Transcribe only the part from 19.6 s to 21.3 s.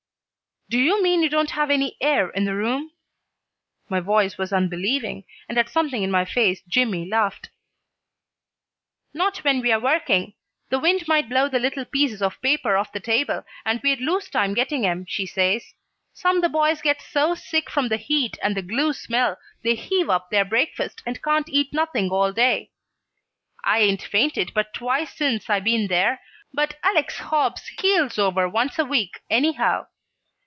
they heave up their breakfast and